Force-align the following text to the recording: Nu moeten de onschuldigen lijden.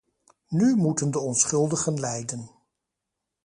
Nu 0.47 0.75
moeten 0.75 1.11
de 1.11 1.19
onschuldigen 1.19 1.99
lijden. 1.99 2.49